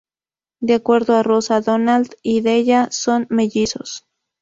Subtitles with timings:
[0.61, 4.07] De acuerdo a Rosa, Donald y Della son mellizos.